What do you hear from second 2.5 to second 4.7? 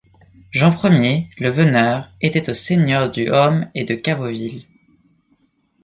seigneur du Homme et de Cavoville.